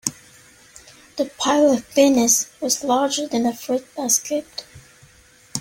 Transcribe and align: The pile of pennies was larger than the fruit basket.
The 1.17 1.25
pile 1.37 1.71
of 1.73 1.87
pennies 1.93 2.47
was 2.59 2.83
larger 2.83 3.27
than 3.27 3.43
the 3.43 3.53
fruit 3.53 3.85
basket. 3.93 4.65